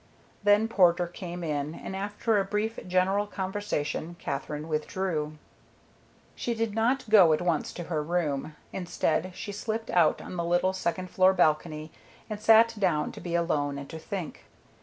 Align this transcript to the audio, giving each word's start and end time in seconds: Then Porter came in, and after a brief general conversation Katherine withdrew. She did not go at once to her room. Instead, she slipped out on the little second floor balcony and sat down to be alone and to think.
Then 0.41 0.67
Porter 0.67 1.05
came 1.05 1.43
in, 1.43 1.75
and 1.75 1.95
after 1.95 2.39
a 2.39 2.43
brief 2.43 2.79
general 2.87 3.27
conversation 3.27 4.15
Katherine 4.17 4.67
withdrew. 4.67 5.37
She 6.33 6.55
did 6.55 6.73
not 6.73 7.07
go 7.07 7.33
at 7.33 7.41
once 7.43 7.71
to 7.73 7.83
her 7.83 8.01
room. 8.01 8.55
Instead, 8.73 9.31
she 9.35 9.51
slipped 9.51 9.91
out 9.91 10.19
on 10.19 10.37
the 10.37 10.43
little 10.43 10.73
second 10.73 11.11
floor 11.11 11.33
balcony 11.33 11.91
and 12.31 12.41
sat 12.41 12.73
down 12.79 13.11
to 13.11 13.21
be 13.21 13.35
alone 13.35 13.77
and 13.77 13.87
to 13.91 13.99
think. 13.99 14.45